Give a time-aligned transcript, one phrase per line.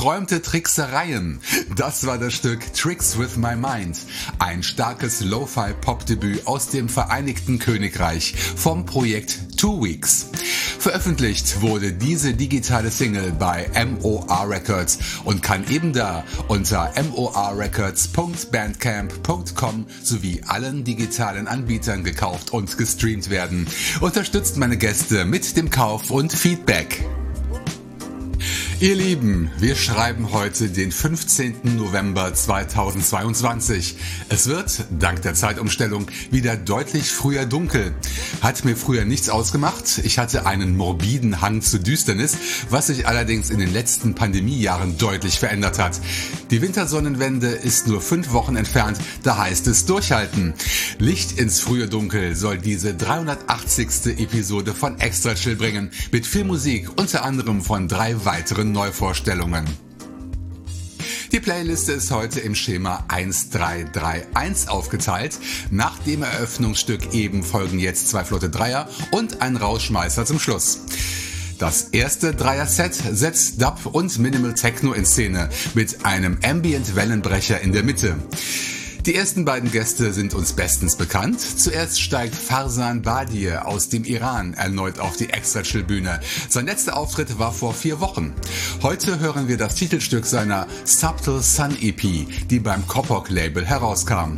[0.00, 1.40] Verträumte Tricksereien.
[1.76, 3.98] Das war das Stück Tricks with My Mind.
[4.38, 10.30] Ein starkes Lo-Fi-Pop-Debüt aus dem Vereinigten Königreich vom Projekt Two Weeks.
[10.78, 13.70] Veröffentlicht wurde diese digitale Single bei
[14.00, 23.28] MOR Records und kann eben da unter morrecords.bandcamp.com sowie allen digitalen Anbietern gekauft und gestreamt
[23.28, 23.66] werden.
[24.00, 27.04] Unterstützt meine Gäste mit dem Kauf und Feedback.
[28.80, 31.76] Ihr Lieben, wir schreiben heute den 15.
[31.76, 33.96] November 2022.
[34.30, 37.92] Es wird, dank der Zeitumstellung, wieder deutlich früher dunkel.
[38.40, 40.00] Hat mir früher nichts ausgemacht.
[40.02, 42.38] Ich hatte einen morbiden Hang zu Düsternis,
[42.70, 46.00] was sich allerdings in den letzten Pandemiejahren deutlich verändert hat.
[46.50, 50.54] Die Wintersonnenwende ist nur fünf Wochen entfernt, da heißt es durchhalten.
[50.98, 54.18] Licht ins frühe Dunkel soll diese 380.
[54.18, 59.66] Episode von Extra Chill bringen, mit viel Musik, unter anderem von drei weiteren Neuvorstellungen.
[61.32, 65.38] Die Playliste ist heute im Schema 1331 aufgeteilt.
[65.70, 70.80] Nach dem Eröffnungsstück eben folgen jetzt zwei flotte Dreier und ein Rauschmeißer zum Schluss.
[71.60, 77.84] Das erste Dreier-Set setzt Dub und Minimal Techno in Szene mit einem Ambient-Wellenbrecher in der
[77.84, 78.16] Mitte.
[79.06, 81.40] Die ersten beiden Gäste sind uns bestens bekannt.
[81.40, 86.20] Zuerst steigt Farsan Badie aus dem Iran erneut auf die Extra-Chill-Bühne.
[86.50, 88.34] Sein letzter Auftritt war vor vier Wochen.
[88.82, 92.02] Heute hören wir das Titelstück seiner Subtle Sun EP,
[92.48, 94.34] die beim Kopok-Label herauskam.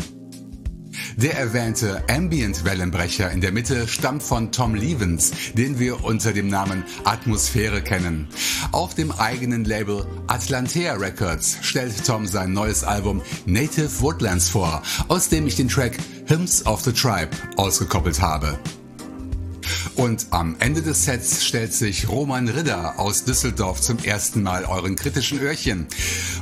[1.16, 6.84] Der erwähnte Ambient-Wellenbrecher in der Mitte stammt von Tom Levens, den wir unter dem Namen
[7.04, 8.28] Atmosphäre kennen.
[8.72, 15.28] Auf dem eigenen Label Atlantea Records stellt Tom sein neues Album Native Woodlands vor, aus
[15.28, 18.58] dem ich den Track Hymns of the Tribe ausgekoppelt habe.
[19.96, 24.96] Und am Ende des Sets stellt sich Roman Ridder aus Düsseldorf zum ersten Mal euren
[24.96, 25.86] kritischen Öhrchen.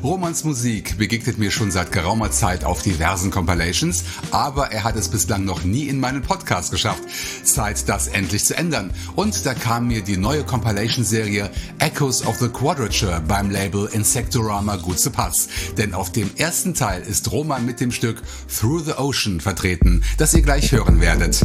[0.02, 5.08] Romans Musik begegnet mir schon seit geraumer Zeit auf diversen Compilations, aber er hat es
[5.08, 7.02] bislang noch nie in meinen Podcast geschafft.
[7.43, 8.93] Zeit, das endlich zu ändern.
[9.17, 14.99] Und da kam mir die neue Compilation-Serie Echoes of the Quadrature beim Label Insectorama gut
[15.00, 15.49] zu Pass.
[15.76, 20.34] Denn auf dem ersten Teil ist Roman mit dem Stück Through the Ocean vertreten, das
[20.34, 21.44] ihr gleich hören werdet.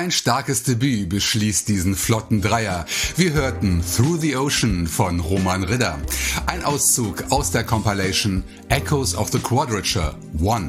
[0.00, 2.86] Ein starkes Debüt beschließt diesen flotten Dreier.
[3.18, 5.98] Wir hörten Through the Ocean von Roman Ridder.
[6.46, 10.68] Ein Auszug aus der Compilation Echoes of the Quadrature One.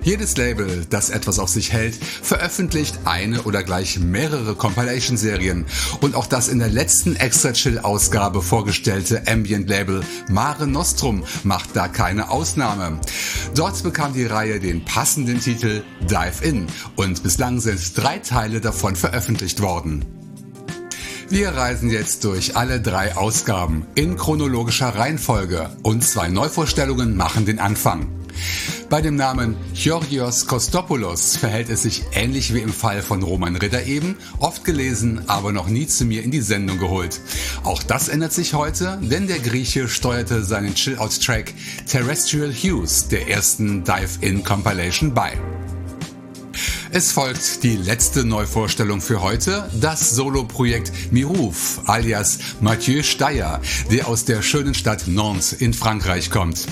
[0.07, 5.65] Jedes Label, das etwas auf sich hält, veröffentlicht eine oder gleich mehrere Compilation-Serien
[5.99, 12.29] und auch das in der letzten Extra Chill-Ausgabe vorgestellte Ambient-Label Mare Nostrum macht da keine
[12.29, 13.01] Ausnahme.
[13.53, 18.95] Dort bekam die Reihe den passenden Titel Dive In und bislang sind drei Teile davon
[18.95, 20.05] veröffentlicht worden.
[21.27, 27.59] Wir reisen jetzt durch alle drei Ausgaben in chronologischer Reihenfolge und zwei Neuvorstellungen machen den
[27.59, 28.07] Anfang.
[28.89, 33.83] Bei dem Namen Georgios Kostopoulos verhält es sich ähnlich wie im Fall von Roman Ritter
[33.83, 37.19] eben, oft gelesen, aber noch nie zu mir in die Sendung geholt.
[37.63, 41.53] Auch das ändert sich heute, denn der Grieche steuerte seinen Chill-Out-Track
[41.85, 45.37] Terrestrial Hues der ersten Dive-In Compilation bei.
[46.91, 54.23] Es folgt die letzte Neuvorstellung für heute, das Soloprojekt Mirouf alias Mathieu Steyer, der aus
[54.23, 56.65] der schönen Stadt Nantes in Frankreich kommt.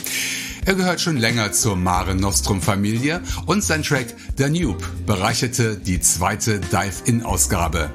[0.67, 6.60] Er gehört schon länger zur Mare Nostrum Familie und sein Track Danube bereicherte die zweite
[6.60, 7.91] Dive-In-Ausgabe.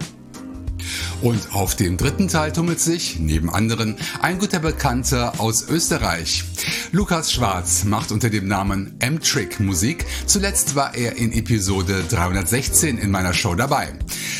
[1.21, 6.45] Und auf dem dritten Teil tummelt sich, neben anderen, ein guter Bekannter aus Österreich.
[6.93, 10.07] Lukas Schwarz macht unter dem Namen M-Trick Musik.
[10.27, 13.89] Zuletzt war er in Episode 316 in meiner Show dabei.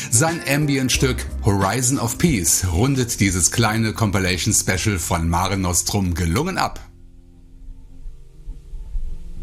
[0.09, 6.90] Sein Ambient-Stück Horizon of Peace rundet dieses kleine Compilation Special von Mare Nostrum gelungen ab.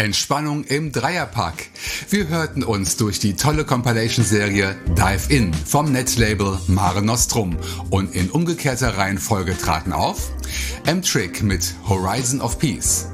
[0.00, 1.66] Entspannung im Dreierpack.
[2.08, 7.58] Wir hörten uns durch die tolle Compilation-Serie Dive In vom Netlabel Mare Nostrum
[7.90, 10.30] und in umgekehrter Reihenfolge traten auf
[10.86, 13.08] M-Trick mit Horizon of Peace.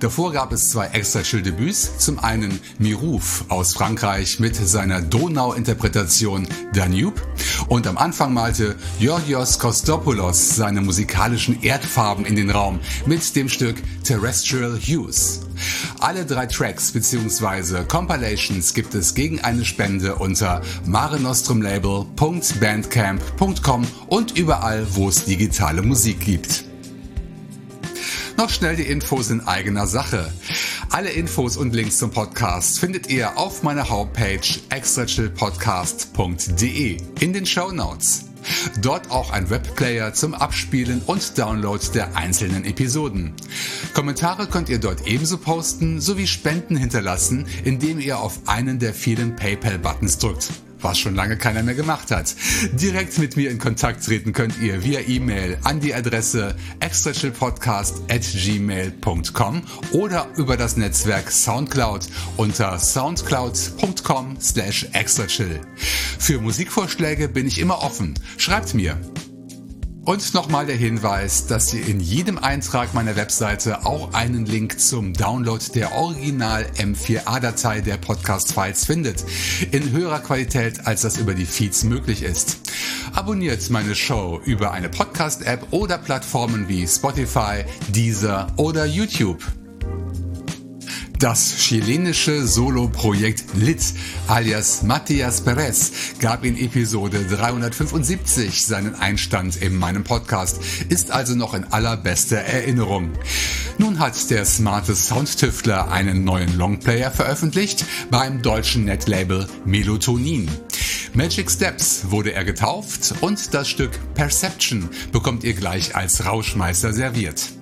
[0.00, 1.98] Davor gab es zwei extra Chill-Debüts.
[1.98, 7.20] Zum einen Mirouf aus Frankreich mit seiner Donau-Interpretation Danube
[7.68, 13.76] und am Anfang malte Georgios Kostopoulos seine musikalischen Erdfarben in den Raum mit dem Stück
[14.04, 15.40] Terrestrial Hues.
[16.00, 17.84] Alle drei Tracks bzw.
[17.84, 26.71] Compilations gibt es gegen eine Spende unter marenostrumlabel.bandcamp.com und überall, wo es digitale Musik gibt.
[28.42, 30.32] Noch schnell die Infos in eigener Sache.
[30.90, 37.70] Alle Infos und Links zum Podcast findet ihr auf meiner Homepage extrachillpodcast.de in den Show
[37.70, 38.24] Notes.
[38.80, 43.32] Dort auch ein Webplayer zum Abspielen und Download der einzelnen Episoden.
[43.94, 49.36] Kommentare könnt ihr dort ebenso posten sowie Spenden hinterlassen, indem ihr auf einen der vielen
[49.36, 50.48] PayPal-Buttons drückt
[50.82, 52.34] was schon lange keiner mehr gemacht hat.
[52.72, 59.62] Direkt mit mir in Kontakt treten könnt ihr via E-Mail an die Adresse extrachillpodcast@gmail.com
[59.92, 65.60] oder über das Netzwerk Soundcloud unter soundcloud.com slash extrachill.
[66.18, 68.14] Für Musikvorschläge bin ich immer offen.
[68.36, 68.98] Schreibt mir.
[70.04, 75.12] Und nochmal der Hinweis, dass ihr in jedem Eintrag meiner Webseite auch einen Link zum
[75.12, 79.24] Download der Original M4A-Datei der Podcast-Files findet.
[79.70, 82.58] In höherer Qualität, als das über die Feeds möglich ist.
[83.12, 89.61] Abonniert meine Show über eine Podcast-App oder Plattformen wie Spotify, Deezer oder YouTube.
[91.22, 93.80] Das chilenische Soloprojekt Lit
[94.26, 100.58] alias Matthias Perez gab in Episode 375 seinen Einstand in meinem Podcast,
[100.88, 103.12] ist also noch in allerbester Erinnerung.
[103.78, 110.50] Nun hat der smarte Soundtüftler einen neuen Longplayer veröffentlicht beim deutschen Netlabel Melotonin.
[111.14, 117.52] Magic Steps wurde er getauft und das Stück Perception bekommt ihr gleich als Rauschmeister serviert.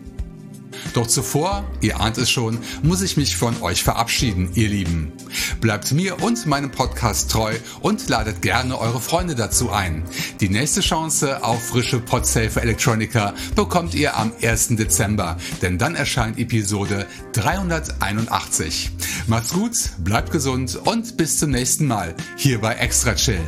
[0.94, 5.12] Doch zuvor, ihr ahnt es schon, muss ich mich von euch verabschieden, ihr Lieben.
[5.60, 10.02] Bleibt mir und meinem Podcast treu und ladet gerne eure Freunde dazu ein.
[10.40, 14.68] Die nächste Chance auf frische Podsafe Electronica bekommt ihr am 1.
[14.76, 18.90] Dezember, denn dann erscheint Episode 381.
[19.26, 23.40] Macht's gut, bleibt gesund und bis zum nächsten Mal hier bei Extra Chill.